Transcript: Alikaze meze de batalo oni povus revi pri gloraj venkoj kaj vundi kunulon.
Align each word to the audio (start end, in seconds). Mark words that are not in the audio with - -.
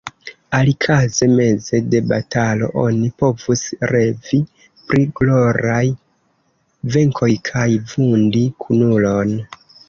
Alikaze 0.59 1.25
meze 1.39 1.81
de 1.89 1.99
batalo 2.11 2.69
oni 2.83 3.09
povus 3.23 3.61
revi 3.91 4.39
pri 4.87 5.03
gloraj 5.21 5.83
venkoj 6.97 7.31
kaj 7.51 7.69
vundi 7.95 8.45
kunulon. 8.67 9.39